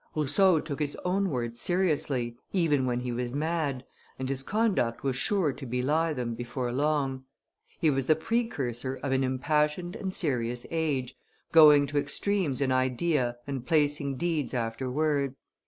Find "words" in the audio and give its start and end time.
1.29-1.61, 14.89-15.43